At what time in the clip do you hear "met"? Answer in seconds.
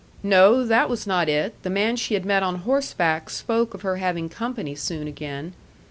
2.25-2.41